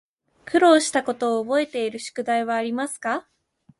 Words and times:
苦労したことを覚えている宿題はありますか 0.45 3.27